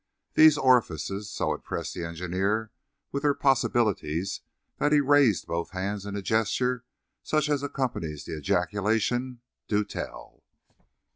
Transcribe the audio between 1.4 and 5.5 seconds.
impressed the engineer with their possibilities that he raised